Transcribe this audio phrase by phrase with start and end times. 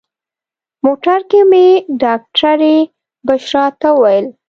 [0.85, 1.67] موټر کې مې
[2.01, 2.75] ډاکټرې
[3.27, 4.25] بشرا ته وویل.